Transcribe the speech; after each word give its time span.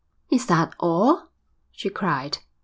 'Is 0.31 0.47
that 0.47 0.73
all?' 0.79 1.29
she 1.69 1.91
cried. 1.91 2.39